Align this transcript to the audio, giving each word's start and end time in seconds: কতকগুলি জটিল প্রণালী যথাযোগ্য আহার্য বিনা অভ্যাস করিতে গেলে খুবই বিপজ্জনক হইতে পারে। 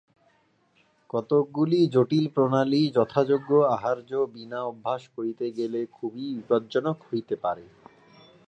কতকগুলি 1.09 1.79
জটিল 1.93 2.25
প্রণালী 2.35 2.81
যথাযোগ্য 2.97 3.49
আহার্য 3.75 4.11
বিনা 4.33 4.59
অভ্যাস 4.63 5.01
করিতে 5.15 5.45
গেলে 5.57 5.79
খুবই 5.93 6.25
বিপজ্জনক 6.37 6.97
হইতে 7.07 7.35
পারে। 7.43 7.65